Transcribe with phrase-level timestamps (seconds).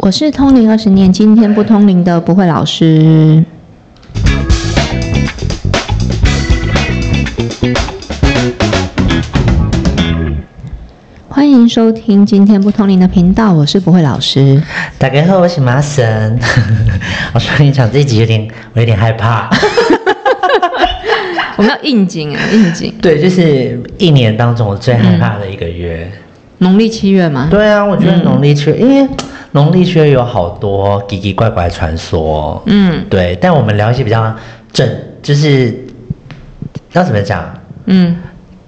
[0.00, 3.44] 我是通灵二十年，今天不通灵的不会老师。
[11.28, 14.60] 欢迎收听今天不通灵的频道，我是不会老师。
[14.98, 16.40] 大家好，我是麻神。
[17.32, 19.48] 我说你讲这一集有点，我有点害怕。
[21.56, 22.92] 我们要应景啊，应景。
[23.00, 26.10] 对，就是一年当中我最害怕的一个月。
[26.58, 27.46] 农历七月嘛？
[27.48, 29.08] 对啊，我觉得农历七月，因为
[29.54, 32.60] 农历七月有好多奇奇怪怪的传说。
[32.66, 34.34] 嗯对，但我们聊一些比较
[34.72, 34.88] 正，
[35.22, 35.72] 就是
[36.92, 37.48] 要怎么讲？
[37.86, 38.16] 嗯，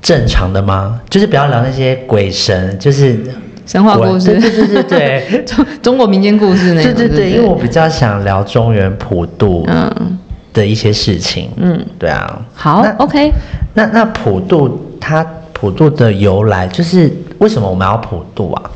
[0.00, 1.00] 正常的吗？
[1.10, 3.18] 就是不要聊那些鬼神，就是
[3.66, 5.42] 神话故事，对对对。
[5.44, 6.94] 中中国民间故事那种。
[6.94, 10.18] 对对对，因为我比较想聊中原普渡嗯
[10.52, 11.50] 的一些事情。
[11.56, 12.40] 嗯，对啊。
[12.54, 13.32] 好那，OK。
[13.74, 18.70] 那那普渡它普渡的由来，就是为什么我们要普渡啊？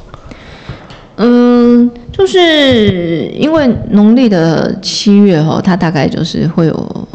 [1.22, 7.08] 嗯，就是因为农历的七月哈，它大概就是会有，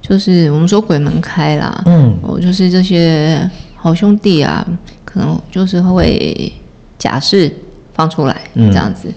[0.00, 2.16] 就是我们说鬼门开啦，嗯。
[2.22, 3.38] 哦，就是这些
[3.76, 4.66] 好兄弟啊，
[5.04, 6.50] 可能就是会
[6.96, 7.54] 假释
[7.92, 8.70] 放出来嗯。
[8.70, 9.12] 这样子、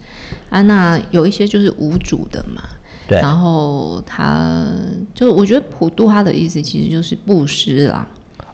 [0.50, 2.64] 啊，那有一些就是无主的嘛，
[3.08, 4.68] 对，然后他
[5.16, 8.06] 就我觉得普渡他的意思其实就是布施啦，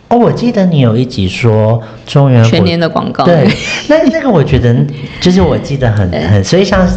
[0.09, 3.47] 哦，我记得你有一集说中原全年的广告，对，
[3.89, 4.75] 那那个我觉得
[5.19, 6.87] 就是我记得很 很，所以像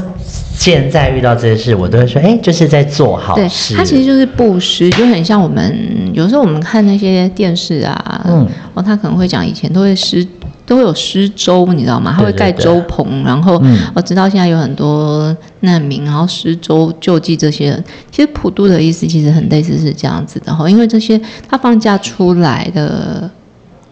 [0.55, 3.75] 现在遇到这些事，我都会说，哎，就是在做好对，事。
[3.75, 5.77] 它其实就是布施，就很像我们
[6.13, 10.25] 有时候我们看那些电视啊，嗯哦，他可能会讲以前都会施，
[10.71, 12.15] 都会有施粥，你知道吗？
[12.17, 17.85] 他会盖对对对粥棚，然后嗯我知道现在有很多难民，然后施粥救济这些人。
[18.13, 23.29] 其实普渡的意思其实很类似是这样子的哈，因为这些他放假出来的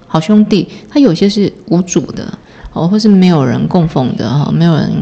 [0.06, 2.32] 好兄弟，他有些是无主的。
[2.74, 4.92] 哦，或是没有人供奉的哈，没有人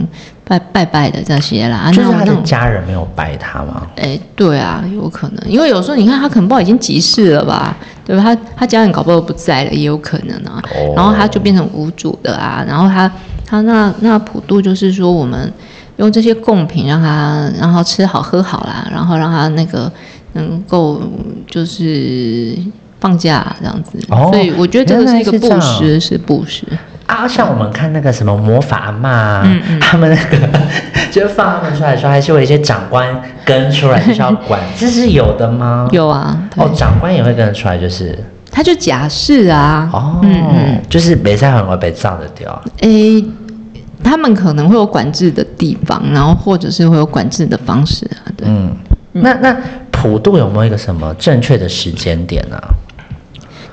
[0.48, 3.84] 拜拜拜的这些啦，啊就是他的家人没有拜他吗？
[3.96, 8.22] 哎，对啊，有可能，因为有时候你看他可能不知道已经急事了吧，对吧？
[8.22, 10.62] 他他家人搞不好不在了，也有可能啊。
[10.76, 13.10] 哦然后他就变成无主的啊，然后他
[13.44, 15.52] 他那那普渡就是说我们
[15.96, 19.90] 用这些贡品让他让他吃好喝好啦，然后让他那个
[20.34, 21.02] 能够
[21.48, 22.56] 就是
[23.00, 23.98] 放假这样子。
[24.10, 26.64] 哦所以我觉得这个是一个布施，是布施。
[27.06, 30.48] 啊，像我们看那个什么魔法阿妈啊，嗯嗯他们那个
[31.10, 33.08] 就是放他们出来的时候，还是会有一些长官
[33.44, 35.88] 跟出来，就是要管，这是有的吗？
[35.92, 38.18] 有啊，哦，长官也会跟得出来，就是
[38.50, 39.88] 他就假释啊。
[39.92, 40.82] 哦，嗯嗯。
[40.88, 42.62] 就是北塞很会被炸的掉。
[42.80, 43.24] 诶，
[44.02, 48.20] 他们可能会有管制的地方，然后或者是会有管制的方式啊。
[48.36, 48.70] 对，嗯，
[49.12, 49.56] 那那
[49.90, 52.60] 普渡有没有一个什么正确的时间点呢、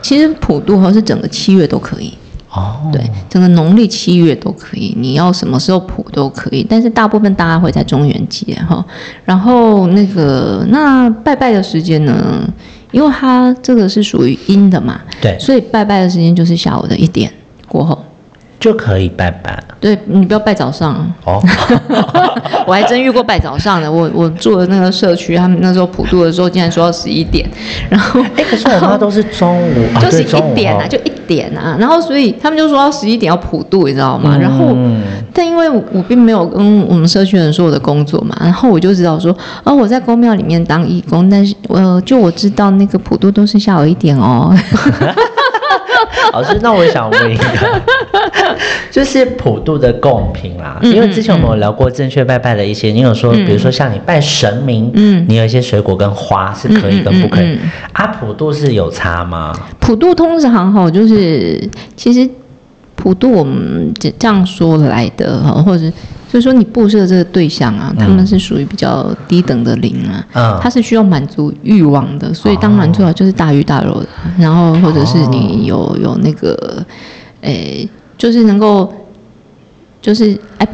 [0.02, 2.18] 其实普渡或是整个七月都可以，
[2.54, 6.64] 哦，对，整个农历七月都可以，你要什么时候谱都可以。
[6.70, 8.86] 但是大部分大家会在中元节哈，
[9.26, 12.48] 然后那个那拜拜的时间呢，
[12.92, 17.32] 因为它这个是属于阴的嘛，对，所以拜拜的时间就是下午的一点
[17.68, 17.98] 过后。
[18.64, 21.44] 就可以拜拜对你不要拜早上，哦。
[22.66, 23.92] 我还真遇过拜早上的。
[23.92, 27.46] 我我住的那个社区，他们那时候普渡的时候，竟然说要十一点，
[27.90, 31.76] 然后哎、可是我妈都是中午，啊 就是一点啊，哦就一点啊。
[31.78, 34.38] 然后所以他们就说要十一点要普渡，你知道吗？
[34.40, 35.02] 然后嗯
[35.34, 39.36] 但因为我并没有跟我们社区人说我的工作嘛，然后我就知道说，
[39.66, 44.56] 哦，我在公庙里面当义工，但是呃，就我知道那个普渡都是下午一点哦。
[46.32, 47.44] 老师，那我想问一个，
[48.92, 55.26] 就是普渡的贡品啦，嗯因为之前我们有聊过正确拜拜的一些，你有说，比如说像你拜神明，嗯。
[55.28, 57.58] 你有一些水果跟花是可以跟不可以
[57.94, 59.54] 啊，普渡是有差吗？
[59.80, 62.30] 普渡通常哈，就是其实
[62.96, 65.92] 普渡我们这这样说来的哈，或者
[66.40, 74.08] 是就是说你布施的这个对象啊，他们是属于比较低等的灵啊，嗯，它是需要满足欲望的，所以当然最好就是大鱼大肉的，
[74.40, 76.84] 然后或者是你有有那个，
[77.42, 78.92] 诶、就是能够，
[80.02, 80.68] 就是哎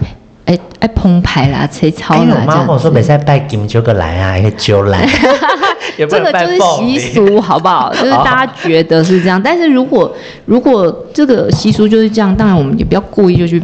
[0.46, 2.80] 哎哎澎湃啦、吹操哎，啦我妈跟我。
[2.80, 5.06] 说每次拜金就个来啊，一个酒来，
[5.98, 7.94] 这个就是习俗，好不好？
[8.00, 10.12] 就是大家觉得是这样，但是如果
[10.46, 13.62] 如果这个习俗就是这样，当然我们也不要故意就去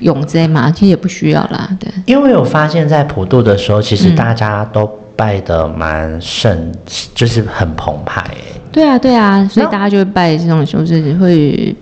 [0.00, 1.90] 永这嘛，其实也不需要啦，对。
[2.04, 6.72] 因为我发现，在普渡的时候，其实嗯大家都拜的蛮盛，
[7.14, 8.60] 就是很澎湃哎。
[8.70, 11.74] 对啊，对啊，所以大家就会拜这种就是会，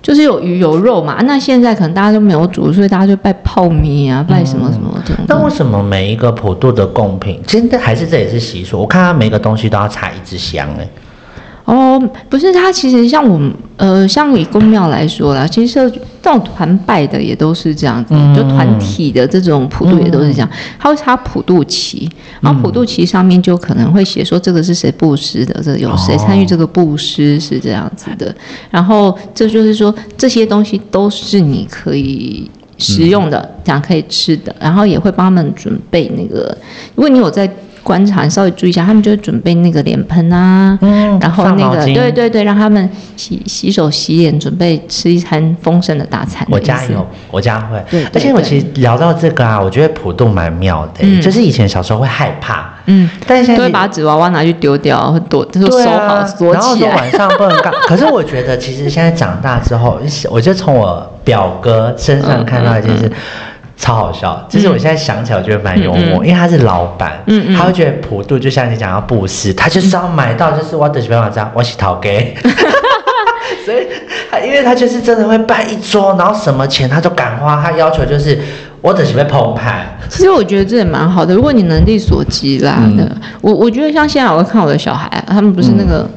[0.00, 1.18] 就是有鱼有肉嘛。
[1.24, 5.24] 那现在可能大家都没有煮，所以大家就拜泡米啊，拜什么什么这种。
[5.28, 8.78] 那为什么每一个普渡的贡品，真的还是这也是习俗？
[8.78, 10.88] 我看它每个东西都要插一支香哎。
[11.64, 18.34] 哦，不是，它其实像我们呃，像以公庙来说啦，其实社这种团拜的也都是这样子，嗯。
[18.34, 22.10] 就团体的这种普渡也都是这样，它会插普渡旗，
[22.40, 28.34] 然后普渡旗上面就可能会写说这个是谁布施的，这有谁参与这个布施是这样子的，
[28.70, 32.50] 然后这就是说这些东西都是你可以。
[32.78, 36.56] 食用的，这样可以吃的，然后也会帮他们准备那个，
[36.96, 37.48] 如果你有在
[37.82, 46.48] 观察，稍微注意一下，他们就会准备那个脸盆啊，嗯然后那个对对对，让他们洗洗手洗脸，准备吃一餐丰盛的大餐的。
[46.50, 47.82] 我家有，我家会。
[47.90, 56.88] 对对而且我其实聊到这个啊，我觉得普渡蛮妙的、嗯就是以前小时候会害怕，嗯，但是现在都会把纸娃娃拿去丢掉，会躲，就是收好锁起来。
[56.88, 57.72] 然后晚上不能干。
[57.86, 60.00] 可是我觉得，其实现在长大之后，
[60.30, 63.06] 我就从我表哥身上看到一件事。
[63.06, 63.12] 嗯
[63.82, 67.20] 超好笑，就是我现在想起来，我觉得蛮幽默，嗯嗯因为他是老板，
[67.58, 72.32] 他会觉得普渡就像你讲要布施，他就是要买到，就是我的喜欢这样，我洗头给，
[73.66, 73.88] 所以
[74.30, 78.38] 他因为他就是真的会办一桌，然后什么钱他都敢花，他要求就是
[78.80, 86.08] 我只是被澎湃，其实我觉得这也蛮好的，如果你能力所及啦嗯，我我觉得像现在我会看我的小孩，他们不是那个，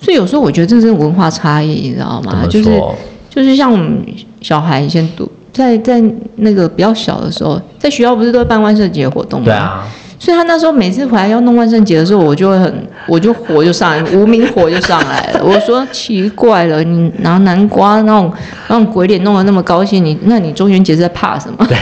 [0.00, 2.44] 所以有时候我觉得这是文化差异，你知道吗？
[2.50, 2.82] 就是？
[3.30, 4.04] 就是像我们
[4.42, 6.02] 小孩以前读在在
[6.36, 9.44] 那个比较小的时候，在学校不是都会办万圣节活动吗？
[9.44, 9.54] 对。
[9.54, 9.84] 啊，
[10.18, 15.44] 所以他那时候每次回来要弄万圣节的时候，我就会很，我就火就上来，无名火就上来了。
[15.44, 18.32] 我说 奇怪了，你拿南瓜那种
[18.68, 21.66] 那种鬼脸弄得那么高兴，你那你中元节是在怕什么？
[21.68, 21.76] 对，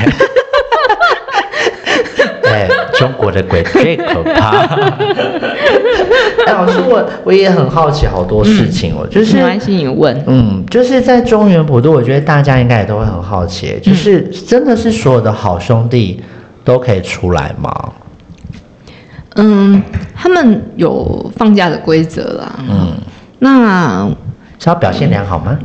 [3.00, 4.58] 中国的鬼最可怕。
[6.46, 10.22] 哎，老师，我我也很好奇好多事情哦，就是没关系，你问。
[10.26, 16.22] 嗯，就是在中原普渡，我觉得大家应该也都会很好奇，就是真的是所有的好兄弟
[16.62, 17.72] 都可以出来吗？
[19.36, 19.82] 嗯，
[20.14, 22.58] 他们有放假的规则啦。
[22.68, 22.92] 嗯，
[23.38, 24.06] 那
[24.58, 25.58] 是要表现良好吗？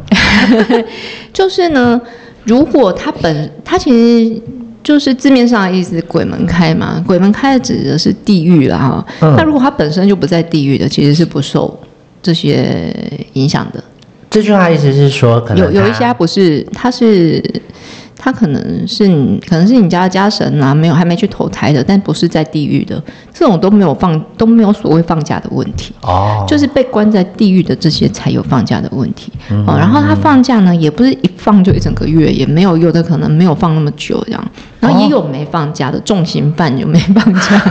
[1.34, 2.00] 就是呢，
[2.46, 4.42] 如果他本他其实
[4.86, 9.06] 就是字面上的意思，鬼门开嘛，鬼门开指的是地狱啦哈。
[9.22, 11.78] 嗯那如果他本身就不在地狱的，其实是不受
[12.22, 12.96] 这些
[13.34, 13.84] 影响的。
[14.30, 17.42] 这句话意思是说，可能有有一些他不是，他是
[18.26, 23.00] 他可能是你可能是你家的家神啊，没有还没去投胎的，但不是在地狱的，
[23.32, 25.94] 这种都没有放都没有所谓放假的问题。
[26.02, 29.76] 哦，就是被关在地狱的这些才有放假的问题、嗯哦。
[29.78, 34.44] 然后他放假呢，也不是一放就一整个月，也没有有的可能没有放那么久这样。
[34.80, 37.62] 然后也有没放假的重刑犯有没放假，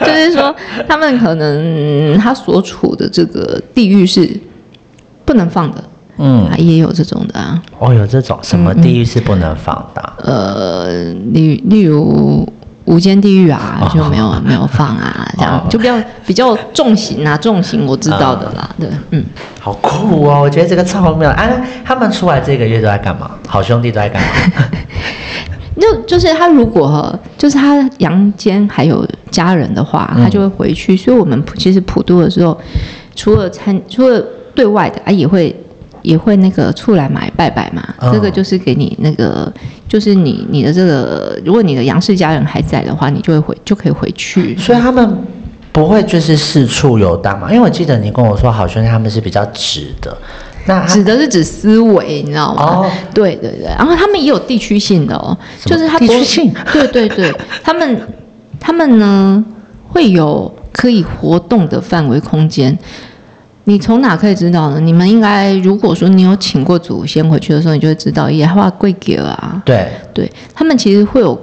[0.04, 0.54] 就是说
[0.86, 4.28] 他们可能他所处的这个地狱是
[5.24, 5.82] 不能放的
[6.18, 7.60] 嗯啊，，也有这种的啊。
[7.78, 10.14] 哦，有这种什么地狱是不能放的啊？
[10.24, 12.46] 呃，例例如
[12.86, 19.24] 无间地狱啊，哦就没有没有放啊， 这样哦就比较比较重刑啊，重刑我知道的啦，对，嗯，
[19.60, 20.40] 好酷哦！
[20.42, 21.28] 我觉得这个超妙。
[21.30, 21.46] 啊，
[21.84, 23.30] 他们出来这个月都在干嘛？
[23.48, 24.28] 好兄弟都在干嘛？
[25.78, 32.56] 就就是他如果就是他阳间还有家人的话，嗯他就会回去，所以我们其实普渡的时候，
[33.14, 34.24] 除了参除了
[34.54, 35.54] 对外的啊，也会。
[36.06, 39.52] 也会那个出来买拜拜嘛，嗯这个就是给你那个，
[39.88, 44.56] 就是你你的这个，如果你的杨氏家人还在的话，你就会回就可以回去。
[44.56, 45.18] 所以他们
[45.72, 47.52] 不会就是四处游荡嘛？
[47.52, 50.16] 因为我记得你跟我说，好兄弟他们是比较直的。
[50.68, 52.62] 那指的是指思维，你知道吗？
[52.62, 57.34] 哦对对对，然后他们也有地区性的哦，就是他地区性对对对，
[57.64, 58.00] 他们
[58.60, 59.44] 他们呢
[59.88, 62.78] 会有可以活动的范围空间。
[63.68, 64.78] 你从哪可以知道呢？
[64.78, 71.36] 你们应该如果说你有请过祖先回去的时候，你就会知道，也画贵给啊，对，对他们其实会有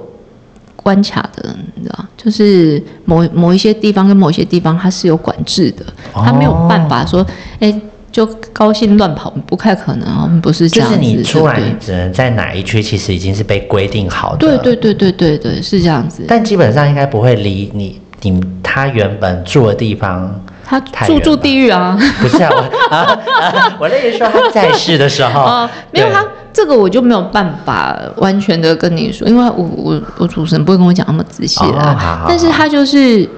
[0.74, 7.26] 关卡的，你知道，就是某某一些地方跟某一些地方它是有管制的，他没有办法说，
[7.60, 7.78] 哎、
[8.10, 14.38] 就高兴乱跑，不太可能啊，不是这样子，就是你出来，你只能在哪一区，其实已经是被规定好的。
[14.38, 16.24] 对对对对对对，是这样子。
[16.26, 20.42] 但基本上应该不会离你你他原本住的地方。
[20.80, 31.96] 他住住地狱啊， 不是啊，我啊啊，我的意思说他在世的时候， 哦，没有他这个我就没有办法完全的跟你说，因为我我我主持人不会跟我讲那么仔细啦。
[31.96, 33.28] 哦好好但是他就是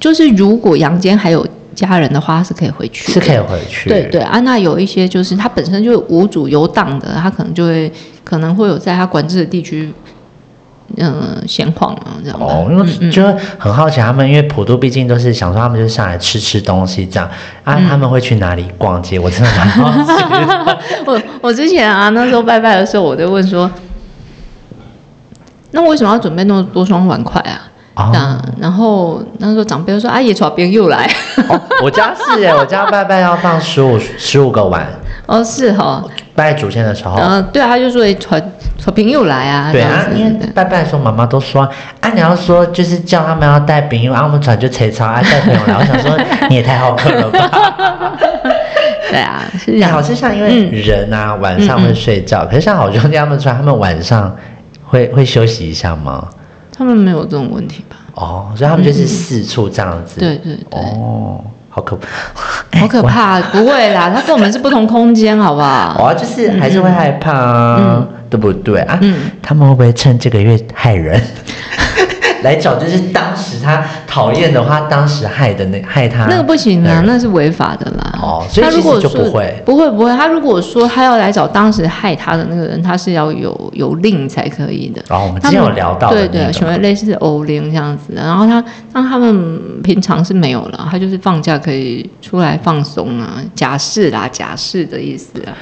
[0.00, 3.88] 就是如果阳间还有家人的话，他是可以回去，是可以回去。
[3.88, 9.92] 对对啊，娜有一些就是他本身就无主游荡的，他可能就会可能会有在他管制的地区，
[10.96, 12.38] 嗯、闲晃啊这样。
[12.40, 13.22] 哦，因为就
[13.58, 17.28] 很好奇他们，因为普渡毕竟都是想说他们就上来吃吃东西这样
[17.64, 19.18] 啊，嗯他们会去哪里逛街？
[19.18, 21.04] 我真的蛮好奇。
[21.06, 23.70] 我我之前啊，那时候拜拜的时候，我就问说，
[25.70, 27.68] 那为什么要准备那么多双碗筷啊？
[27.94, 31.06] 哦啊，然后那时候长辈就说：“阿姨，传边又来。
[31.46, 34.86] 哦，我家是哎，我家拜拜要放十五十五个碗，”
[35.28, 36.02] 哦，是哈，
[36.34, 37.18] 拜祖先的时候。
[37.18, 38.42] 然后对啊，他就说：“哎，传
[38.78, 41.62] 传边又来啊。”对啊，因为拜拜的时候，妈妈都说
[42.00, 45.74] 啊，你要说就是叫他们要带饼，然后我们传就切超啊 带朋友来。
[45.74, 48.18] 我想说你也太好客了吧？
[49.10, 50.04] 对啊，是这好样。
[50.04, 54.34] 是像因为人啊、晚上会睡觉，可是像好兄弟他们传，他们晚上
[54.84, 56.26] 会会休息一下吗？
[56.74, 57.96] 他们没有这种问题吧？
[58.14, 60.18] 哦，所以他们就是四处这样子。
[60.18, 62.06] 对对对，哦，好可怕，
[62.78, 63.40] 好可怕！
[63.50, 65.96] 不会啦，他跟我们是不同空间，好不好？
[65.98, 68.98] 哦，就是还是会害怕啊，对不对啊？
[69.00, 71.18] 嗯他们会不会趁这个月害人？
[72.42, 78.18] 来找就是当时他讨厌的话，当时害的那害他那个不行啊，那是违法的啦。
[78.20, 85.02] 哦所以他如果就说不会不会不会，他如果说他要来找当时害他的那个人，他是要有有令才可以的。
[85.08, 88.22] 然后我们之前有聊到的对对，那个嘛所谓类似偶令这样子的。
[88.22, 95.52] 然后他，让他们平常是没有了，他就是放假可以出来放松啊，假释啦，假释的意思啊，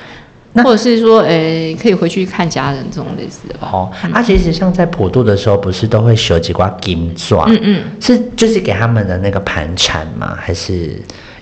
[0.53, 3.69] 那或者是说，诶，可以回去看家人这种类似的吧。
[3.73, 7.45] 哦，啊，其实像在普渡的时候，不是都会修几挂金爪？
[7.49, 10.37] 嗯嗯，是就是给他们的那个盘缠吗？
[10.41, 10.73] 还是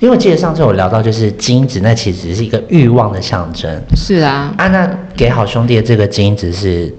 [0.01, 4.69] 因为我记得上次有聊到，就是金子，那其实是一个欲望的象征是啊，啊。
[4.69, 6.95] 那给好兄弟的这个金子是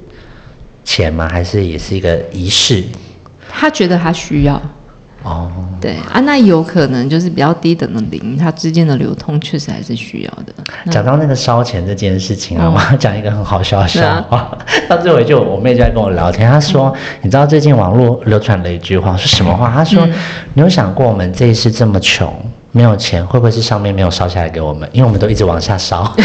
[0.84, 1.30] 钱吗？
[1.30, 2.84] 还是也是一个仪式？
[3.48, 4.60] 他觉得他需要。
[5.24, 10.54] 哦，对啊，那有可能就是比较低等的零，它之间的流通确实还是需要的。
[10.90, 14.58] 讲到那个烧钱这件事情啊，嗯我要讲一个很好笑的笑话。
[14.88, 19.70] 上次回去，我妹就在跟我聊天，她说：“你知道最近网络流传了一句话是什么话？
[19.76, 20.14] 她说：嗯
[20.54, 22.34] 你有想过我们这一次这么穷，
[22.72, 24.88] 没有钱，会不会是上面没有烧下来给我们？
[24.94, 26.10] 因为我们都一直往下烧。”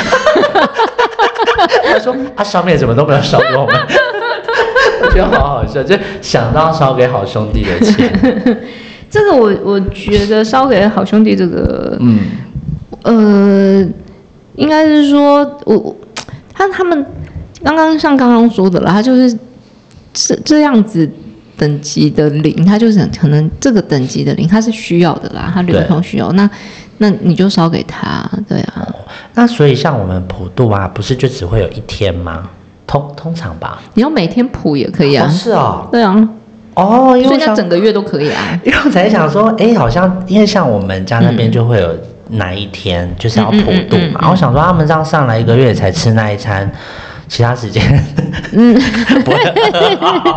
[1.92, 3.74] 她说：“啊，上面怎么都没有烧给我们？”
[5.14, 8.58] 我觉得好好笑，就想到烧给好兄弟的钱，
[9.08, 12.18] 这个我我觉得烧给好兄弟这个，嗯，
[13.02, 13.88] 呃，
[14.56, 15.96] 应该是说我我
[16.52, 17.06] 他他们
[17.62, 19.38] 刚刚像刚刚说的啦，他就是
[20.12, 21.08] 这这样子
[21.56, 26.48] 等级的零，他就是可能这个等级的零，他是需要的啦，他流通需要，那
[26.98, 28.86] 那你就烧给他，对啊，
[29.34, 32.48] 那所以像我们普渡啊，不是就只会有一天吗？
[32.86, 33.80] 通通常吧。
[33.94, 35.26] 你要每天谱也可以啊。
[35.26, 36.28] 哦，，是哦，对啊，
[36.74, 38.58] 哦，因为像整个月都可以啊。
[38.64, 41.94] 因为我才想说，哎，好像因为像我们家那边就会有
[42.30, 46.70] 哪一天就是要普渡嘛，然后我想说他们这样上来一个月才吃那一餐，
[47.28, 47.82] 其他时间
[48.52, 48.74] 嗯，
[49.24, 49.38] 不会。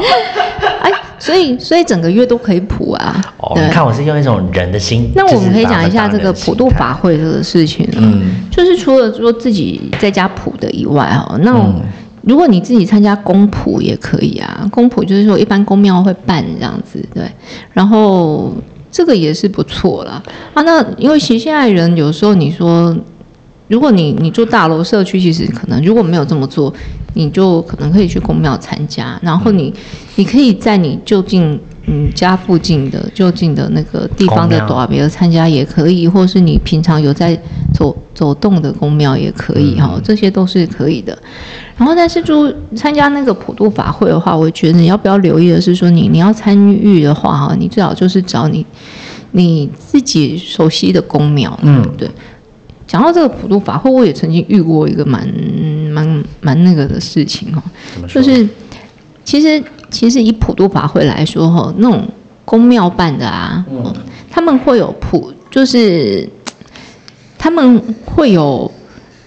[0.81, 3.21] 哎，所以所以整个月都可以普啊。
[3.37, 8.45] 哦，你看我是用一种人的心，那我们可以讲一下这个普渡法会这个事情啊，嗯。
[8.51, 11.81] 就是除了说自己在家普的以外哈，那嗯
[12.27, 17.23] 如果你自己参加公普也可以啊，公普就是说一般公庙会办这样子，对，
[17.71, 18.53] 然后
[18.91, 20.21] 这个也是不错啦
[20.53, 20.61] 啊。
[20.63, 22.95] 那因为其实现在人有时候你说，
[23.69, 26.73] 如果你你住大楼社区，其实可能如果没有这么做，
[27.13, 29.73] 你就可能可以去公庙参加，然后你
[30.15, 31.57] 你可以在你就近
[31.87, 37.37] 嗯家附近的就近的那个地方的公庙短别参加也可以，或是你平常有在
[37.73, 41.17] 走走动的公庙也可以哈、这些都是可以的。
[41.77, 48.65] 然后，但是就参加那个普渡法会的话，我觉得你要不要留意的是说你，你要参与的话哈，你最好就是找你
[49.31, 51.57] 你自己熟悉的公庙。
[51.63, 52.09] 嗯对。
[52.87, 55.27] 讲到这个普渡法会，我也曾经遇过一个蛮
[55.91, 57.61] 蛮蛮那个的事情哈，
[57.93, 58.21] 怎么说？
[58.21, 58.47] 就是
[59.25, 62.07] 其实其实以普渡法会来说哈，那种
[62.45, 63.93] 公庙办的啊，嗯。
[64.29, 66.29] 他们会有普，就是
[67.39, 68.71] 他们会有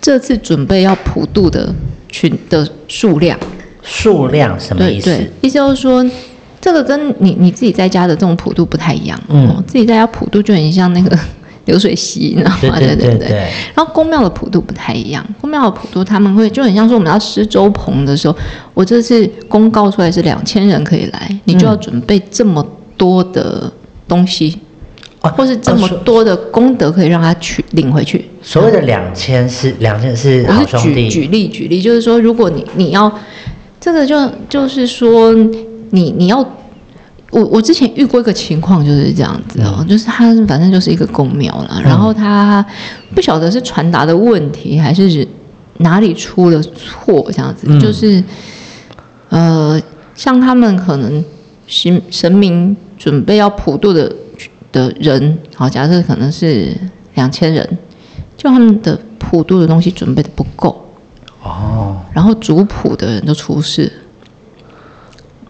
[0.00, 1.74] 这次准备要普渡的
[2.08, 3.36] 群的数量，
[3.82, 5.06] 数量什么意思？
[5.06, 6.08] 对对，意思就是说，
[6.60, 9.48] 这个跟你你自己在家的这种普渡不太一样，嗯。
[9.48, 11.18] 哦自己在家普渡就很像那个
[11.70, 12.78] 流水席，你知道吗？
[12.80, 13.28] 对对对
[13.74, 18.36] 然后公庙的普渡不太一样，公庙的普渡他们会就很像说我们要施粥棚的时候，
[18.74, 23.72] 我这次公告出来是两千人可以来，你就要准备这么多的
[24.08, 24.58] 东西，
[25.20, 28.28] 哦或是这么多的功德可以让他去领回去。
[28.42, 33.12] 所谓的两千是两千是好我是举，举例举例，就是说，如果你你要
[33.78, 35.32] 这个就就是说
[35.90, 36.44] 你你要。
[37.30, 39.86] 我我之前遇过一个情况就是这样子哦，嗯。
[39.86, 42.64] 就是他反正就是一个公庙啦，然后他
[43.14, 45.26] 不晓得是传达的问题还是
[45.78, 47.78] 哪里出了错，这样子、嗯。
[47.78, 48.22] 就是
[49.28, 49.80] 呃，
[50.14, 51.24] 像他们可能
[51.66, 54.12] 神神明准备要普渡的
[54.72, 56.76] 的人，好，假设可能是
[57.14, 57.78] 两千人，
[58.36, 60.84] 就他们的普渡的东西准备的不够，
[61.44, 63.90] 哦，然后主普的人都出事，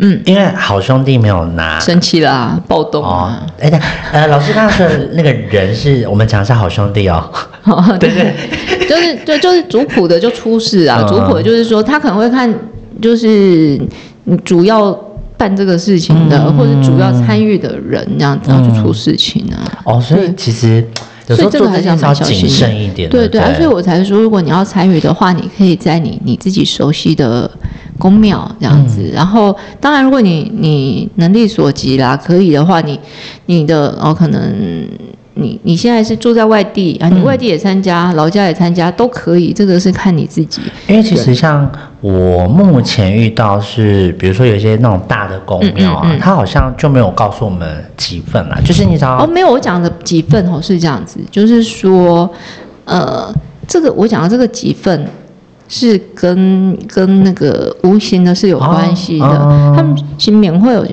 [0.00, 1.78] 嗯，因为好兄弟没有拿。
[1.78, 3.78] 生气啦，暴动哦啊，，哎、对，
[4.12, 7.30] 呃，老师刚刚说的那个人是我们讲一下好兄弟哦，
[8.00, 8.10] 对。
[8.10, 8.34] 对，
[8.88, 10.98] 就是对，就是族谱的就出事啊。
[11.02, 11.06] 嗯。
[11.06, 12.52] 族谱的就是说，他可能会看，
[13.00, 13.80] 就是
[14.24, 14.90] 你主要
[15.36, 16.56] 办这个事情的，嗯。
[16.56, 19.62] 或者主要参与的人，这样子然后就出事情啊。
[19.84, 20.84] 哦，所以其实
[21.28, 22.48] 有时候所以这个还是要谨蛮小心的。
[22.48, 27.48] 慎一点的，对对，啊所以我才说，如果你要参与的话，你可以在你你自己熟悉的
[28.00, 29.08] 宫庙这样子。
[29.14, 32.98] 然后，当然，如果你你能力所及啦，可以的话，你
[33.46, 34.40] 你的哦，可能
[35.34, 40.60] 你你现在是住在外地啊，你嗯外地也参加，老家也参加都可以，这个是看你自己。
[40.88, 52.28] 因为其实像我目前遇到是，比如说有一些那种大的公庙啊，嗯嗯嗯它好像就没有告诉我们几份啦，就是你只要哦，没有，我讲的几份哦是这样子，就是说，
[52.84, 53.32] 呃，
[53.68, 55.06] 这个我讲的这个几份
[55.70, 59.24] 是跟跟那个无形的是有关系的。
[59.24, 60.84] 哦他们其实免会有，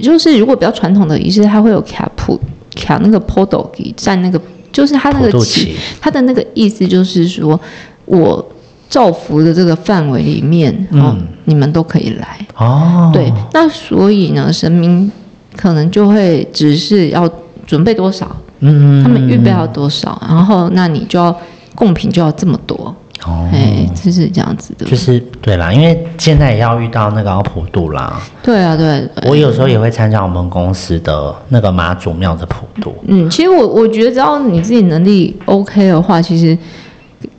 [0.00, 2.40] 就是如果比较传统的仪式，它会有卡普
[2.76, 4.40] 卡那个 podo 给占那个，
[4.72, 7.60] 就是他那个旗旗，它的那个意思就是说，
[8.04, 8.46] 我
[8.88, 12.38] 造福的这个范围里面，哦，嗯你们都可以来。
[12.56, 15.10] 哦，对，那所以呢，神明
[15.56, 17.28] 可能就会只是要
[17.66, 21.36] 准备多少，嗯，他们预备要多少，然后那你就要
[21.74, 22.94] 贡品就要这么多，
[23.28, 24.86] 哦，哎、就是这样子的。
[24.86, 29.30] 就是对啦，因为现在也要遇到那个要普渡啦，对啊，对对。
[29.30, 36.56] 我有时候也会参加我们公司的那个妈祖庙的普渡，嗯，其实我我觉得只要你自己能力 OK 的话，其实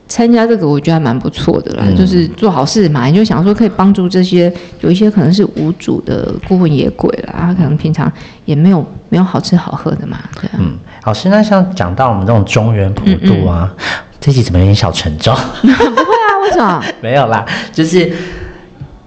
[0.08, 8.12] 参加这个我觉得还蛮不错的啦，嗯就是做好事嘛，你就想说可以帮助这些有一些可能是无主的孤魂野鬼啦，他可能平常
[8.46, 10.58] 也没有没有好吃好喝的嘛，对啊。
[10.60, 13.72] 嗯，老师，那像讲到我们这种中原普渡啊，
[14.19, 15.35] 这集怎么有点小沉重？
[15.61, 16.83] 不会啊，为什么？
[17.01, 18.11] 没有啦，就是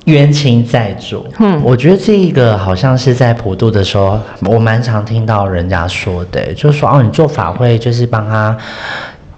[0.07, 1.27] 冤亲债主。
[1.39, 8.57] 嗯我觉得这个好像是在普渡的时候，我蛮常听到人家说的，就是说哦，你做法会就是帮他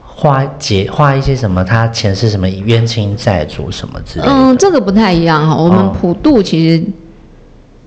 [0.05, 4.33] 画解画一些什么，他前世什么冤亲债主什么之类的。
[4.33, 5.55] 嗯，这个不太一样哈。
[5.57, 6.85] 我们哦普渡其实，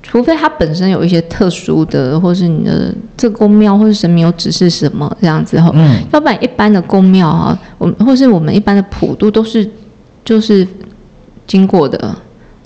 [0.01, 9.69] 除非它本身有一些特殊的，或是你的这个宫庙或是神明有指示什么这样子哈，嗯要不然一般的宫庙啊，我们或是我们一般的普渡都是
[10.24, 10.67] 就是
[11.45, 12.15] 经过的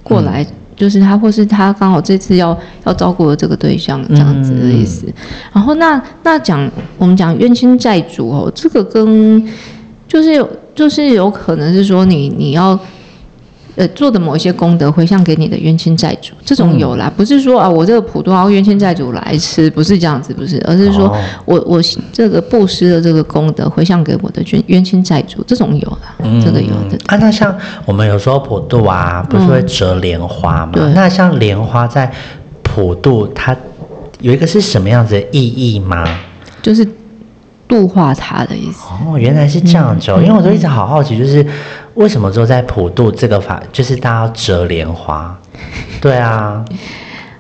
[0.04, 0.46] 过来。
[0.74, 5.06] 就是他，或是他刚好这次要要照顾的这个对象，这样子的意思。
[5.54, 9.48] 然后那那讲我们讲冤亲债主哦，这个跟
[10.08, 12.80] 就是有就是有可能是说你你要
[13.76, 21.82] 呃做的某一些功德回向给你的冤亲债主，这种有啦，不是说啊我这个普渡然后冤亲债主来吃，不是这样子，不是，而是说哦我我
[22.12, 26.98] 这个布施的这个功德回向给我的冤冤亲债主，这种有啦，这个有的。
[27.08, 30.72] 啊，那像我们有时候普渡啊，不是会折莲花嘛？
[30.74, 32.12] 对那像莲花在
[32.62, 33.56] 普渡，它
[34.20, 36.06] 有一个是什么样子的意义吗？
[36.62, 36.88] 就是
[37.72, 38.82] 度化他的意思。
[39.08, 41.44] 哦，原来是这样子哦，嗯因为我都一直好好奇，就是
[41.96, 45.36] 为什么说在普渡这个法，就是大家要折莲花？
[46.02, 46.64] 对啊，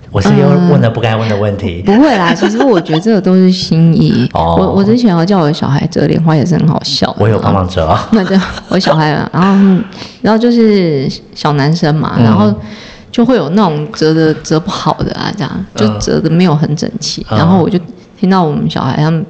[0.09, 1.81] 我是又嗯问了不该问的问题。
[1.85, 4.29] 不会啦， 其实我觉得这个都是心意。
[4.33, 7.13] 哦我我之前有叫我的小孩折莲花，也是很好笑。
[7.19, 8.07] 我有帮忙折啊。
[8.13, 8.39] 那对
[8.69, 9.83] 我小孩啊，然后嗯
[10.21, 12.53] 然后就是小男生嘛，嗯然后
[13.11, 17.25] 就会有那种折的折不好的啊，这样就嗯折的没有很整齐。
[17.31, 17.77] 嗯然后我就
[18.19, 19.25] 听到我们小孩他们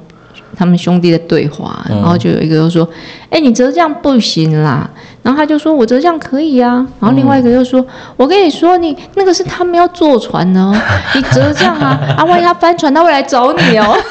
[0.56, 2.88] 他们兄弟的对话，嗯然后就有一个就说
[3.30, 4.88] ：“哎、你折这样不行啦。”
[5.22, 7.84] 然后他就说：“我折这样可以啊。”然后另外一个就说
[8.16, 10.76] ：“我跟你说，你那个是他们要坐船呢哦，
[11.14, 13.96] 你折这样啊，啊，万一他翻船，他会来找你哦。”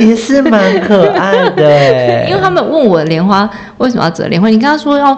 [0.00, 5.16] 也是蛮可爱的欸， 因为他们问我莲花为什么要折莲花，你跟他说要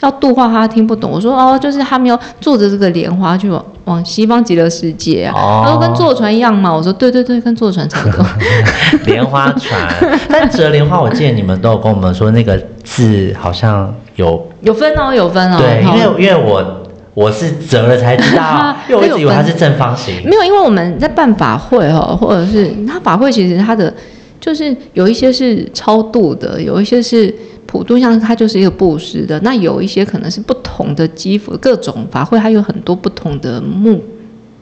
[0.00, 1.10] 要度化他，他听不懂。
[1.10, 5.32] 我说哦，就是他们要坐着这个莲花去往往西方极乐世界啊。
[5.34, 6.74] 哦他说跟坐船一样嘛。
[6.74, 8.26] 我说对对对，跟坐船差不多。
[9.06, 9.80] 莲花船，
[10.28, 15.58] 但折莲花，我记得你们都有跟我们说那个字好像有有分哦，有分哦。
[15.58, 16.82] 对，因好为因为我
[17.14, 20.14] 我是折了才知道， 因为我一直以为它是正方形。
[20.24, 23.92] 没有，因为我们在办法会哦，或者是他法会，其实它的
[24.38, 27.34] 就是有一些是超度的，有一些是
[27.76, 29.38] 普渡，像它就是一个布施的。
[29.40, 34.02] 那有一些可能是不同的基辅，各种法会，它有很多不同的目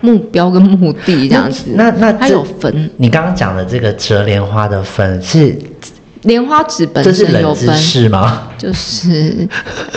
[0.00, 1.70] 目标跟目的这样子。
[1.74, 5.56] 那那它有分你刚刚讲的这个折莲花的分是
[6.22, 8.48] 莲花指本这是有分，是吗？
[8.58, 9.46] 就是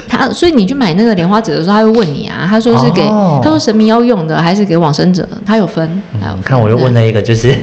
[0.09, 5.27] 他，所以你去买那个莲花指的时候，他会问你啊，他说是给、哦他说神明要用的，还是给往生者？
[5.45, 5.87] 他有分，
[6.19, 7.47] 还有分嗯看我又问了一个，就是，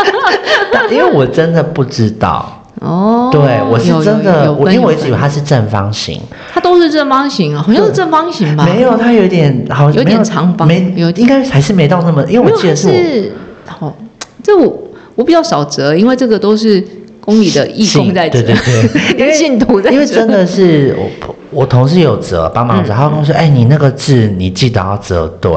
[0.90, 6.20] 因为我真的不知道，哦，对，我是真的，我因为我一直以为它是正方形，
[6.52, 8.64] 它都是正方形啊，好像是正方形吧？
[8.64, 13.32] 没有，它有点好，有点长方没有应该还是没到那么，因为我记得是
[13.66, 13.94] 好，
[14.42, 14.78] 这我
[15.14, 16.82] 我比较少折，因为这个都是
[17.20, 22.96] 公里的义工在折，对对对， 因为信徒在，因为真的是我我同事有折，帮忙折，嗯。
[22.96, 25.50] 他跟我说，哎，你那个字你记得要折对，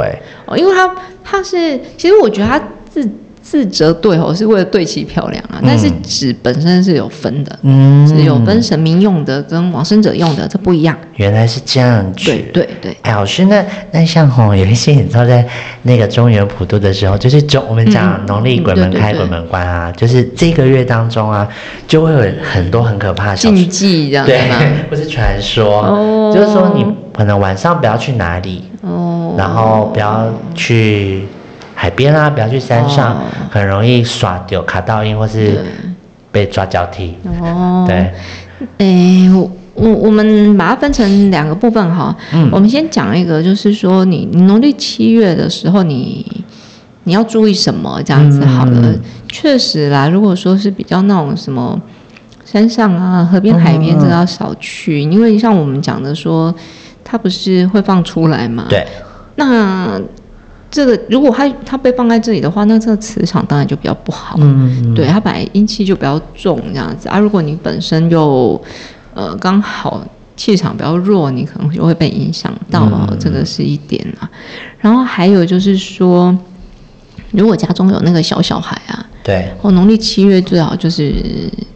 [0.45, 0.89] 哦，因为他
[1.23, 3.07] 他是，其实我觉得他字
[3.51, 10.97] 字折对吼，是为了对齐漂亮啊，但是嗯纸本身是有分的，嗯，是有分神明用的跟往生者用的，这不一样。
[11.17, 13.61] 原来是这样子，对对对，哎，老师，那
[13.91, 15.45] 那像吼，有一些你知道，在
[15.83, 21.45] 那个中原普渡的时候，就是中我们讲嗯农历鬼门开、鬼门关啊，就是这个月当中啊，
[21.85, 24.55] 就会有很多很可怕的禁忌这样子对吗？，
[24.89, 26.31] 或是传说，哦。
[26.33, 31.23] 就是说你可能晚上不要去哪里，哦，然后不要去
[31.81, 35.65] 海边啊，不要去山上，哦很容易耍丢卡到音或是
[36.31, 37.17] 被抓交替。
[37.41, 38.13] 哦，对，
[38.77, 42.15] 诶，我我我们把它分成两个部分哈。
[42.33, 46.23] 嗯我们先讲一个，就是说你你农历七月的时候你，
[47.05, 47.99] 你要注意什么？
[48.05, 48.79] 这样子好了。
[48.83, 51.81] 嗯确实啦，如果说是比较那种什么
[52.45, 56.53] 山上啊、河边、海边，这个要少去，因为像我们讲的说，
[57.03, 58.65] 它不是会放出来嘛？。
[58.69, 58.85] 对，
[59.35, 59.99] 那
[60.71, 64.38] 这个如果它它被放在这里的话，那这个磁场当然就比较不好。
[64.39, 67.19] 嗯，对，它本来阴气就比较重这样子啊。
[67.19, 68.60] 如果你本身又
[69.13, 70.01] 呃刚好
[70.38, 74.31] 气场比较弱，你可能就会被影响到，嗯这个是一点啊。
[74.79, 76.34] 然后还有就是说，
[77.31, 81.13] 如果家中有那个小小孩啊，对，哦，农历七月最好就是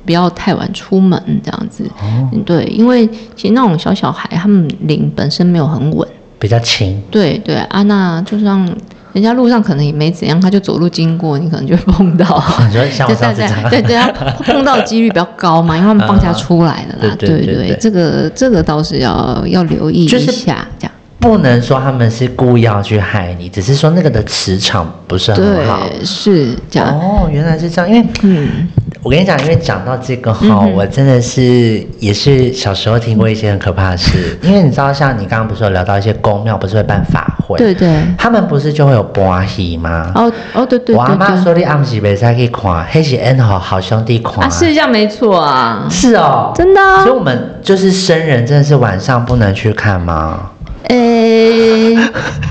[0.06, 1.84] 不要太晚出门这样子。
[2.00, 3.06] 哦，嗯，对，因为
[3.36, 6.08] 其实那种小小孩他们灵本身没有很稳。
[6.40, 7.02] 比较轻。
[7.10, 8.68] 对对安娜就像
[9.14, 12.44] 人家路上可能也没怎样，他就走路经过，你可能就会碰到。
[12.72, 13.16] 对对上次
[13.48, 14.12] 讲，对对对，他
[14.44, 17.14] 碰到几率比较高嘛，因为他们放假出来的啦。
[17.14, 20.92] 嗯 对对这个这个倒是要要留意一就是下，这样。
[21.18, 25.88] 不能说他们是故意要去害你，只是说那个的磁场不是很好。
[25.88, 26.90] 对，是这样。
[27.00, 27.90] 哦，原来是这样。
[27.90, 28.68] 因为嗯，
[29.06, 34.36] 我跟你讲，因为讲到这个哈、嗯我真的是也是小时候听过一些很可怕的事。
[34.42, 37.88] 因为你知道，像你刚刚不是有聊到一些公庙不是会办法会，对对。
[38.18, 40.12] 他们不是就会有播戏吗？
[40.16, 41.14] 哦哦，对对我阿。
[41.16, 44.44] 妈说你暗时袂使去看，黑是 N 好好兄弟看。
[44.44, 47.16] 啊，是这样没错啊，是哦，真的啊所以。
[47.16, 50.50] 我们就是生人，真的是晚上不能去看吗？
[50.88, 51.96] 诶，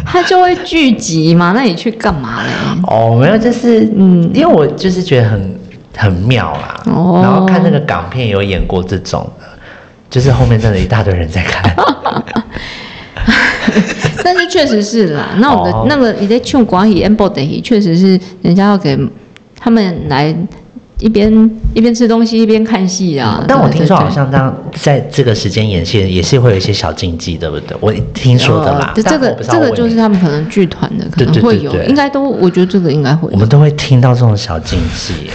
[0.04, 2.50] 他就会聚集嘛，那你去干嘛嘞？
[2.86, 5.54] 哦，没有，就是嗯因为我就是觉得很
[5.96, 7.20] 很妙啦，哦。
[7.22, 9.46] 然后看那个港片有演过这种的，
[10.10, 11.74] 就是后面真的一大堆人在看，
[14.22, 15.86] 但是确实是啦，那我们的、哦。
[15.88, 18.98] 那个你在劝广义 amble 的，确实是人家要给
[19.58, 20.34] 他们来
[21.00, 23.38] 一边一边吃东西一边看戏啊。
[23.40, 24.08] 嗯但我听说好。
[24.08, 27.76] 像这样在这个时间演戏也是会有一些小禁忌，对不对？
[27.80, 33.28] 我听说的啦呃，这个这个就是他们可能剧团的可能会有，对应该都我觉得这个应该会。
[33.32, 35.30] 我们都会听到这种小禁忌耶。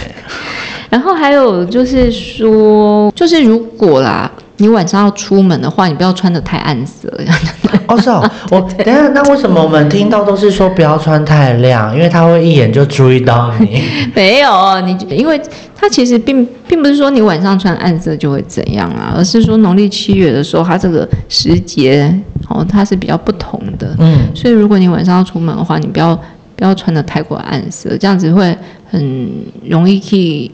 [0.88, 7.12] 然后还有就是说，就是如果啦，你晚上要出门的话，你不要穿的太暗色，
[7.88, 13.82] 哦，是哦，我 等下，那为什么我们听到都是说不要穿太亮，因为他会一眼就注意到你？
[14.14, 15.40] 没有，你因为
[15.74, 22.14] 它其实并并不是说你晚上穿暗色就会怎样啊，而是说农历七月的时候，它这个时节
[22.48, 23.96] 哦，它是比较不同的。
[23.98, 26.14] 嗯，所以如果你晚上要出门的话，你不要
[26.54, 28.54] 不要穿的太过暗色，这样子会
[28.90, 29.26] 很
[29.64, 30.50] 容易去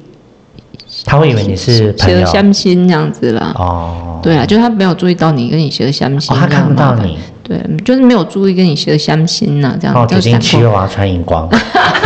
[1.05, 3.53] 他会以为你是朋蛇友相亲这样子啦。
[3.57, 4.21] 哦。
[4.23, 11.49] 对啊，就是他没有注意到你跟你蛇相亲、哦，他看不到你，对，就是没有注意跟你蛇相亲呐、这样哦，决定就闪过七月我要穿荧光，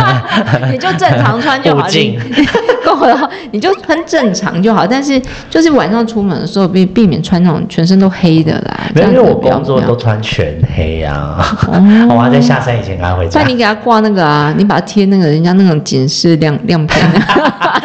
[0.71, 2.45] 你就正常穿就好， 护镜你
[2.85, 4.85] 够了，你就穿正常就好。
[4.85, 8.81] 但是就是晚上出门的时候，避避免穿那种全身都黑的啦。
[8.93, 11.81] 没有，因为我工作都穿全黑啊，哦
[12.15, 13.47] 我要在下山以前赶快回家那。
[13.47, 17.81] 你给他挂那个啊，你把它贴那个人家那种警示亮亮片、啊，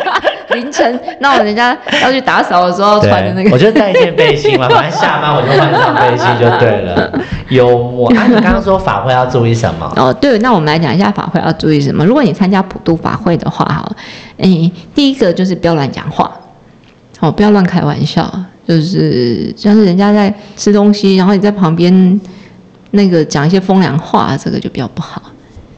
[0.57, 3.65] 凌晨那我人家要去打扫的时候穿的那个，我个。
[3.67, 7.13] 就带一件背心嘛，反正下班我就换上背心就对了。
[7.51, 8.27] 幽默啊！
[8.27, 9.91] 你刚刚说法会要注意什么？
[9.97, 12.05] 哦，对，那我们来讲一下法会要注意什么。
[12.05, 13.89] 如果你参加普渡法会的话，哈，
[14.39, 16.31] 诶，第一个就是不要乱讲话，
[17.21, 18.29] 哦，不要乱开玩笑，
[18.67, 22.21] 就是像是人家在吃东西，然后你在旁边
[22.91, 25.23] 那个讲一些风凉话，这个就比较不好。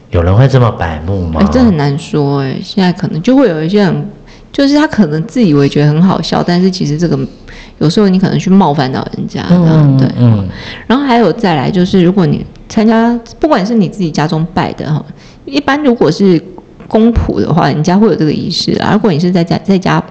[0.09, 1.47] 有人会这么白目吗哎，？
[1.51, 4.09] 这很难说哎，现在可能就会有一些人，
[4.51, 7.17] 就是他可能自以为觉得很好笑，但是其实这个
[7.77, 10.07] 有时候你可能去冒犯到人家，这样对。
[10.17, 10.47] 嗯，
[10.87, 15.03] 然后还有再来就是，如果你参加，不管是你自己家中拜的哈，
[15.45, 16.41] 一般如果是
[16.87, 18.91] 公仆的话，人家会有这个仪式啊。
[18.93, 20.03] 如果你是在家在家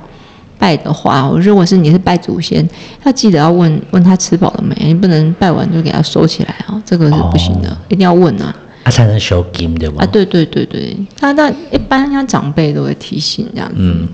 [0.58, 2.66] 拜的话，如果是你是拜祖先，
[3.04, 8.54] 要记得要问问他吃饱了没，你不能拜完就给他收起来啊，这个是不行的，一定要问啊。
[8.84, 10.02] 他才能收金对吧？
[10.02, 13.74] 啊，对对对对，那那一般像长辈都会提醒这样子。
[13.76, 14.08] 嗯，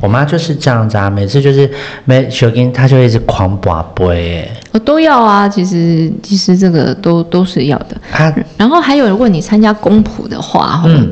[0.00, 1.70] 我妈就是这样子啊，每次就是
[2.04, 8.00] 没修金，她就一直狂拔杯，我，都要啊，其实其实这个都都是要的。
[8.12, 11.10] 啊，然后还有，如果你参加公仆的话，嗯，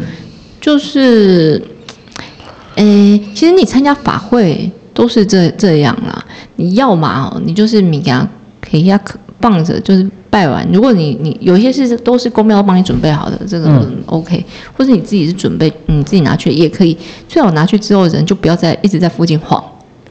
[0.61, 1.63] 就是，
[2.77, 6.25] 诶，其实你参加法会都是这这样啦。
[6.57, 8.29] 你要嘛哦，你就是你给他
[8.63, 9.01] 给他
[9.41, 10.67] 放着，就是拜完。
[10.73, 14.45] 如果你你有一些是都是公庙帮你准备好的，这个嗯 OK，、
[14.77, 16.97] 或者你自己是准备你自己拿去也可以。
[17.29, 19.63] 最好拿去之后，人就不要再一直在附近晃。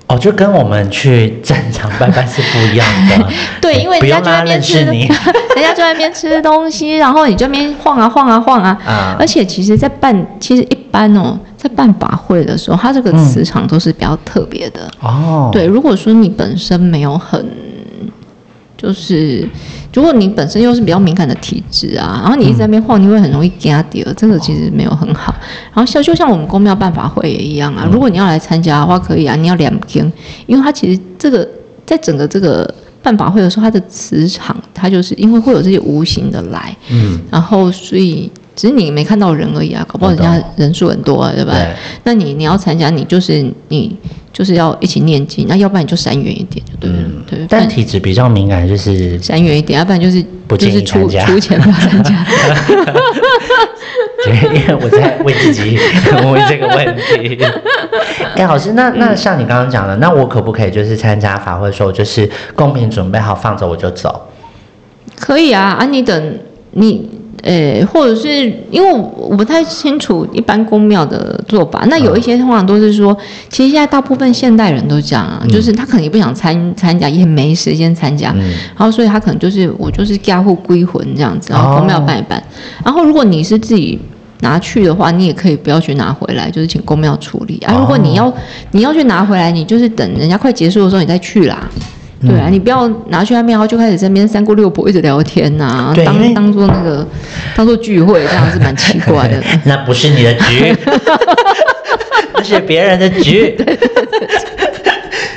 [0.08, 3.28] 哦，就跟我们去战场拜拜是不一样的。
[3.60, 8.70] 对，因为 人家就在那边吃，你人家就在那边吃东西，然后你这边晃啊晃啊晃啊。
[8.86, 14.90] 啊而且其实，在办其实一般哦，在办法会的时候，它这个磁场都是比较特别的。
[15.02, 17.46] 哦，对，如果说你本身没有很，
[18.78, 19.50] 就是
[19.92, 25.36] 如果你本身又是比较敏感的体质啊，然后你一直在那边晃，你会很容易给掉，这个其实没有很好。
[25.74, 30.10] 然后像就像我们公庙办法会也一样啊，如果你要来参加的话，可以啊，你要两天，
[30.46, 31.48] 因为它其实这个
[31.86, 41.54] 在整个这个办法会的时候，它的磁场它就是因为会有这些无形的来，嗯，然后所以只是你没看到人而已啊，搞不好人家人数很多啊，对吧？
[41.54, 41.67] 对
[42.04, 43.96] 那你你要参加，你就是你
[44.34, 47.46] 就是要一起念经，那要不然你就闪远一点就对了，嗯对。
[47.48, 52.26] 但体质比较敏感，就是闪远一点，要不然就是不建议就是出参加出钱不要参加。
[54.28, 55.78] 因为我在问自己
[56.26, 57.39] 问这个问题。
[58.36, 64.20] 哎、老师，那那像你刚刚讲的，那我可不可以就是参加法会的时候，就是贡品准备好放着我就走？
[65.15, 66.39] 可以啊，啊，你等
[66.72, 67.08] 你。
[67.43, 68.97] 呃，或者是因为我
[69.30, 73.15] 我不太清楚一般公庙的做法，那有一些通常都是说，
[73.50, 78.41] 其实现在大部分现代人都这样啊，就是他可能也不想参参加，也没时间参加，嗯，
[78.76, 82.41] 然后所以他可能就是我就是家户归魂这样子，然后公庙办一办。
[82.84, 84.00] 然后如果你是自己
[84.41, 87.60] 拿去的话，你也可以不要去拿回来，就是请公庙处理。
[87.60, 87.73] 啊。
[87.73, 87.80] 哦。
[87.80, 88.34] 如果你要
[88.71, 91.69] 你要去拿回来，你就是等人家快结束的时候你再去啦。
[92.22, 97.06] 对啊，你不要拿去外面，然后就开始在那边三姑六婆一直聊天呐、当当做那个
[97.56, 99.42] 当做聚会，这样是蛮奇怪的。
[99.66, 100.76] 那不是你的局，
[102.34, 103.56] 那是别人的局。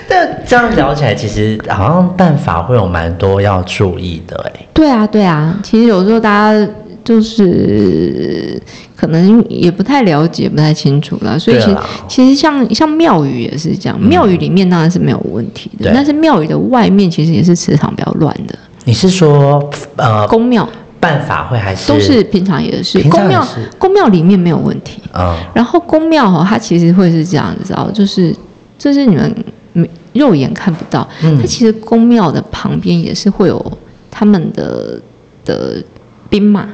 [0.08, 6.68] 但这样聊起来，其实好像办法会有蛮多要注意的、哎，对啊，对啊，其实有时候大家
[7.04, 8.60] 就是
[9.00, 18.58] 可能也不太了解、不太清楚了，所以其实其实像像庙宇也是这样，庙宇里面当然是没有问题的，对但是庙宇的外面其实也是磁场比较乱的。
[18.84, 20.68] 你是说呃宫庙。
[21.00, 21.90] 办法会还是？
[21.90, 25.34] 都是平常也是，宫庙宫庙里面没有问题，嗯。
[25.54, 28.36] 然后宫庙哈，它其实会是这样子，知道就是
[28.76, 29.34] 就是你们
[29.72, 31.38] 没肉眼看不到，嗯。
[31.40, 33.72] 它其实宫庙的旁边也是会有
[34.10, 35.00] 他们的
[35.42, 35.82] 的
[36.28, 36.68] 兵马。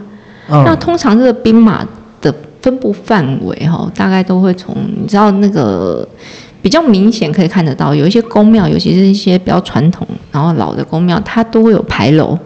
[0.49, 1.89] 那嗯通常这个兵马的
[2.67, 6.07] 分布范围哈，大概都会从你知道那个
[6.61, 12.37] 比较明显可以看得到，有一些宫庙，尤其是一些比较传统然后老的宫庙，它都会有牌楼，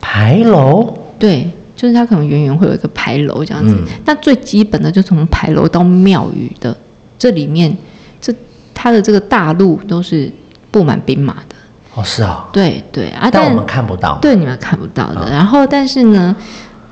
[0.00, 3.74] 牌楼对，就是它可能远远会有一个牌楼这样子。
[3.74, 6.74] 嗯那最基本的就从牌楼到庙宇的
[7.18, 7.76] 这里面，
[8.22, 8.32] 这
[8.72, 10.32] 它的这个大路都是
[10.70, 11.54] 布满兵马的，
[11.94, 14.16] 哦是哦，对对啊，但我们看不到。
[14.22, 15.26] 对你们看不到的。
[15.26, 16.34] 嗯然后，但是呢，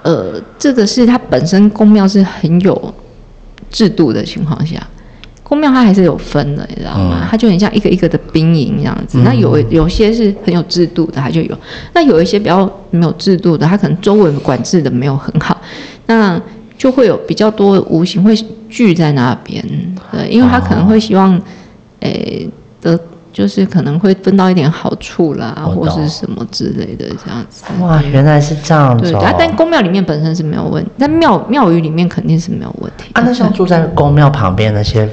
[0.03, 2.95] 呃，这个是它本身宫庙是很有
[3.71, 4.81] 制度的情况下，
[5.43, 7.21] 宫庙它还是有分的，你知道吗？
[7.23, 9.19] 嗯它就很像一个一个的兵营这样子。
[9.19, 11.55] 嗯那有有些是很有制度的，它就有；
[11.93, 15.61] 那有一些比较没有制度的，它可能周围管制的没有很好，
[16.07, 16.41] 那
[16.79, 18.35] 就会有比较多无形会
[18.69, 19.63] 聚在那边。
[20.13, 21.39] 对，因为他可能会希望，
[22.01, 22.49] 诶、
[22.81, 22.99] 得。
[23.33, 27.64] 就是可能会分到一点好处啦，或是什么之类的这样子。
[27.81, 29.21] 哇，原来是这样对，子哦。
[29.21, 33.11] 啊，但宫庙里面本身是没有问题，但庙庙宇里面肯定是没有问题。
[33.12, 35.05] 啊，那像住在宫庙旁边那些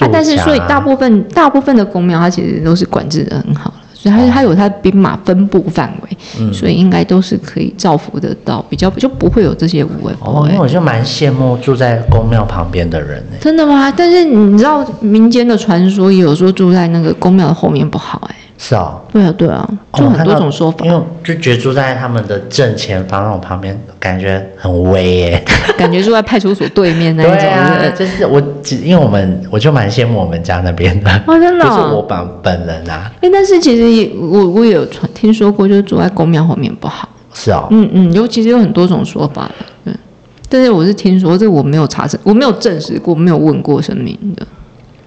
[0.00, 10.58] 啊，但是所以大部分大部分的宫庙它其实都是管制的很好了，所以它它有它的兵马分布范围，嗯所以应该都是可以造福得到，比较就不会有这些无为不哦，因为为。
[10.58, 13.36] 我就蛮羡慕住在宫庙旁边的人呢。
[13.40, 13.92] 真的吗？
[13.96, 25.44] 但是你知道民间的传说也有说住在那个宫庙的后面不好哎、是哦，对啊对啊，就很多种说法，因为就觉得住在他们的正前方那种旁边，感觉很威耶。
[25.76, 37.08] 感觉住在派出所对面那一种，就是我只因为我们我就蛮羡慕我们家那边的， 哦真的哦不是我本本人啊，哎，但是其实也我我也有传听说过，就是住在公庙后面不好。
[37.34, 39.94] 是啊，嗯嗯，尤其是有很多种说法的，对。
[40.48, 44.46] 但是我是听说，这我没有查证，我没有证实过，没有问过神明的。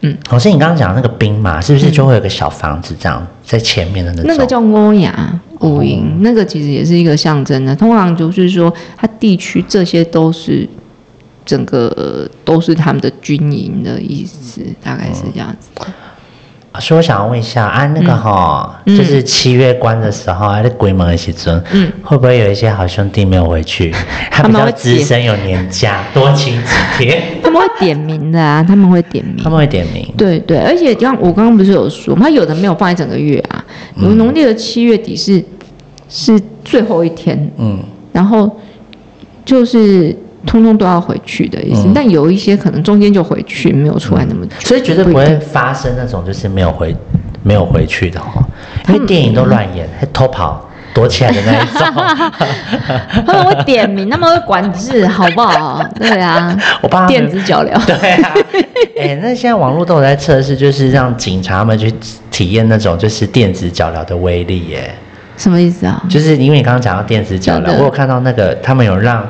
[0.06, 4.26] 嗯，老师，你刚刚讲的那个兵马，是不是就会有个小房子这样在前面的那种？
[4.28, 7.76] 那个叫欧雅五营，那个其实也是一个象征的。
[7.76, 10.70] 通常就是说，它地区这些都是
[11.44, 15.70] 整个都是他们的军营的意思，大概是这样子。
[16.80, 18.98] 所以我想要问一下，啊，那个哈，嗯。
[18.98, 23.92] 就是七月关的时候，啊，在鬼门的时阵，嗯，会不会有一些好兄弟没有回去？
[24.32, 27.24] 他比较他们会资深，有年假，多请几天。
[27.44, 29.44] 他们会点名的啊，他们会点名。
[29.44, 29.50] 他。
[29.50, 33.64] 们会点名，对对，而且像我刚刚不是有说，他有的没有放一整个月啊，
[33.98, 35.44] 有农历的七月底是
[36.10, 37.80] 是最后一天，嗯，
[38.12, 38.60] 然后
[39.44, 41.84] 就是通通都要回去的意思。
[41.88, 46.96] 嗯但有一些可能中间就回去，没有出来那么久，所以绝对不会发生那种就是没有回
[47.44, 48.44] 没有回去的哦，
[48.88, 53.24] 因为电影都乱演，还偷跑躲起来的那一种。
[53.26, 55.82] 他们会点名，他们会管制，好不好？
[55.98, 57.74] 对啊，我帮他们电子脚镣。
[57.86, 58.34] 对啊，
[59.00, 61.94] 哎、那现在网络都有在测试，就是让警察们去
[62.32, 64.94] 体验那种就是电子脚镣的威力耶。
[65.38, 66.02] 什么意思啊？
[66.10, 69.26] 就是因为你刚刚讲到电子脚镣，我有看到那个他们有让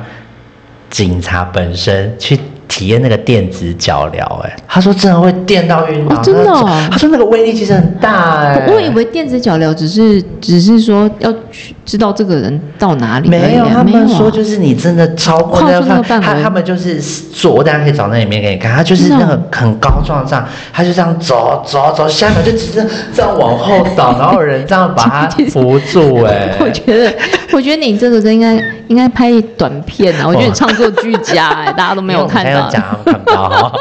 [0.90, 6.64] 警察本身去体验那个电子脚镣，哎，他说真的会电到晕倒，哦真的哦。
[6.64, 27.14] 他他说那个威力其实很大，哎，我以为电子脚镣只是只是说要去知道这个人到哪里啊，没有，他们说就是你真的超过他范围他们就是做，我等一下可以找那里面给你看，他就是那个很高壮这样，他就这样走走走，下面就只是这样往后倒，然后有人这样把他扶住， 哎，我觉得，
[27.52, 30.26] 我觉得你这个是应该应该拍短片啊！
[30.26, 32.72] 我觉得你创作俱佳哎、大家都没有看到因为我们。
[32.72, 33.72] 现在有讲他们看不到。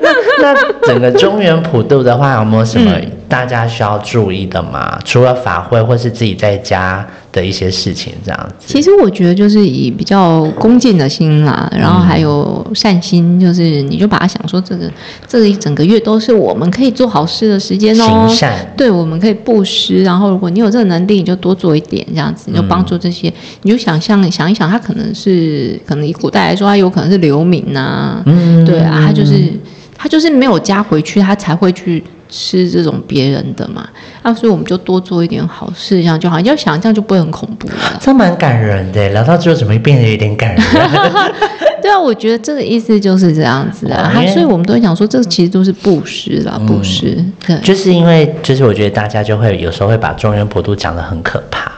[0.00, 4.98] 那那整个中原普渡的话，有没有什么嗯大家需要注意的吗？
[5.04, 8.66] 除了法会或是自己在家的一些事情，这样子。
[8.66, 14.90] 其实我觉得就是以比较恭敬的心啦，然后还有善心，就是你就把它想说这个
[15.26, 18.36] 这一整个月都是我们可以做好事的时间哦行。
[18.36, 23.32] 善，对，我们可以布施，然后如果你有这个能力，你就多做一点，这样子你就帮助这些。
[23.62, 29.52] 你就想象想一想，他可能是可能以古代来说，他有可能是流民呐、嗯对啊，他就是
[29.96, 33.88] 他就是没有加回去，他才会去吃这种别人的嘛。
[34.22, 36.38] 啊，所以我们就多做一点好事，这样就好。
[36.38, 37.74] 你要想这样就不会很恐怖了。
[38.00, 39.08] 这蛮感人的。
[39.10, 40.64] 聊到最后怎么变得有点感人？
[41.82, 44.12] 对啊，我觉得这个意思就是这样子啊。
[44.28, 47.16] 所以我们都会讲说，这其实都是布施啦，布施。
[47.46, 51.72] 对，就是因为，就是我觉得大家就会有时候会把中原普渡讲得很可怕，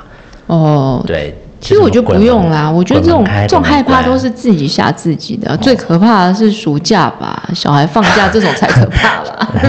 [0.49, 1.35] 哦，对。
[1.63, 5.57] 其实我觉得不用啦，我觉得这种这种害怕都是是自己吓自己的。
[5.59, 9.49] 最可怕的是暑假吧，小孩放假这种才可怕吧。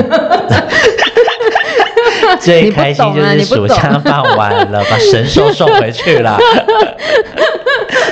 [2.40, 6.38] 最开心就是暑假放完了，把神兽 送回去了。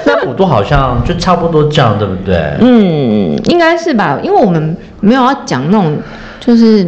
[0.06, 2.36] 那普渡好像就差不多这样，对不对？
[2.60, 5.98] 嗯，应该是吧，因为我们没有要讲那种，
[6.40, 6.86] 就是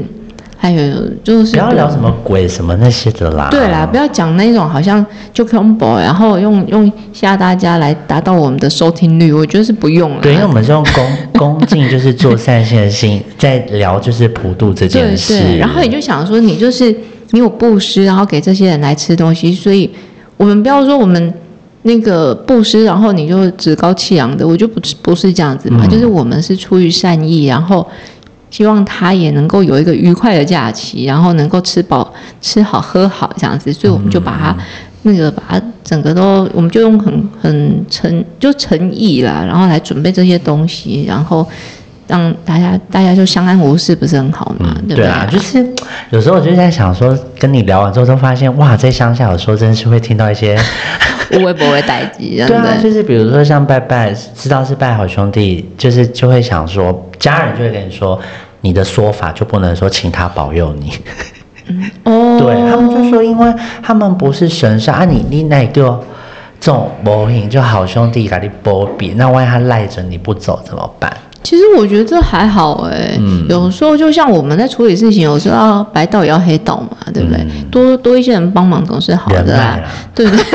[0.64, 0.94] 还有
[1.26, 3.50] 就是不要聊什么鬼什么那些的啦。
[3.52, 10.22] 对啦，不要讲那种好像就 combo，然后用用吓大家来达到我们的收听率，我觉得是不用了。
[10.22, 11.18] 对，因为我们是用恭
[11.58, 15.38] 恭敬，就是做善心的心，在聊就是普渡这件事。
[15.38, 16.96] 对，然后你就想说，你就是
[17.32, 19.92] 你有布施，然后给这些人来吃东西，所以
[20.38, 21.34] 我们不要说我们
[21.82, 27.86] 那个布施，然后你就趾高气扬的，我就不是不是这样子嘛，嗯就是我们是出于善意，然后
[28.54, 34.56] 希望他也能够有一个愉快的假期，然后能够吃饱、吃好、喝好这样子，所以我们就把它。
[35.06, 41.46] 那个把它整个都，我们就用很很诚就诚意啦，然后来准备这些东西，然后
[42.08, 44.76] 让大家大家就相安无事，不是很好吗？
[44.88, 45.66] 对不对啊，就是
[46.10, 50.58] 有时候我就在想说，跟你聊完之后，都发现哇，在乡下有时候真是会听到一些，
[51.34, 58.20] 无微不会代际，真对啊，就是比如说像拜拜，知道是拜好兄弟，就是就会想说，家人就会跟你说，
[58.62, 60.92] 你的说法就不能说请他保佑你，
[62.04, 66.00] 哦，对他们就说，因为他们不是神上啊你，你那个
[66.60, 71.12] 这种魔 hình 就好兄弟给你波比，那万一他赖着你不走怎么办？
[71.44, 77.40] 其实我觉得这还好哎、嗯有时候就像我们在处理事情，有时候要白道也要黑道嘛，对不对？
[77.44, 79.80] 嗯多多一些人帮忙总是好的
[80.16, 80.44] 对不 对？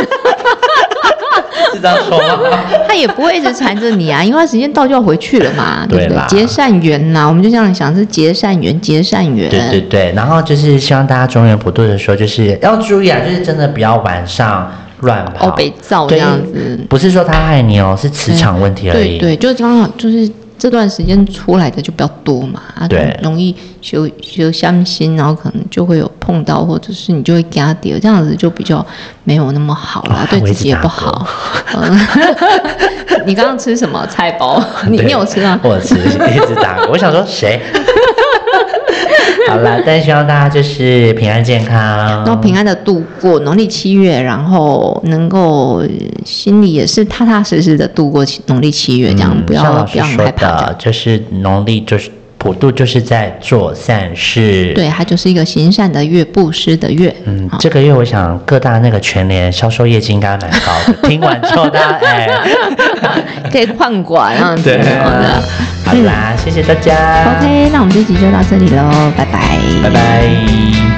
[1.75, 2.59] 是这样说吗？
[2.89, 6.23] 他也不会一直缠着你啊，因为他时间到就要回去了嘛，对不对？
[6.29, 9.51] 结善缘呐，我们就这样想是结善缘，结善缘。
[9.51, 15.49] 对对对，然后就是希望大家中原普渡的时候，就是要注意啊，就是真的不要晚上乱跑。
[15.49, 16.81] 哦，被造这对样子。
[16.89, 19.19] 不是说他害你哦，是磁场问题而已。
[19.19, 20.29] 对对，就刚好就是
[20.59, 28.85] 这段时间出来的就比较多嘛，啊，对容易修修相心，然后可能就会有碰到，或者是你就会给他跌，这样子就比较
[29.25, 31.27] 没有那么好啦，啊对自己也不好。
[31.75, 32.01] 嗯，
[33.25, 34.63] 你刚刚吃什么菜包？
[34.91, 35.59] 你你有吃啊？
[35.63, 36.85] 我吃，一直打。
[36.91, 37.61] 我想说谁？
[39.49, 41.77] 好了，但希望大家就是平安健康，
[42.25, 45.89] 然后平安的度过农历七月，然后能够呃
[46.25, 50.47] 心里也是踏踏实实的度过七农历七月，这样、嗯不要不要害怕。
[50.47, 54.73] 的，就是农历就是普渡就是在做善事。。
[54.75, 57.15] 对，它就是一个行善的月，布施的月。
[57.25, 60.95] 嗯，好这个月我想各大那个全联销售业绩应该蛮高的。
[61.09, 62.31] 听完之后，大家哎，
[63.51, 65.43] 可以换管啊，对好的。
[65.85, 66.95] 好啦，谢谢大家
[67.39, 69.59] OK，那我们这集就到这里喽，拜拜。
[69.83, 70.98] 拜拜。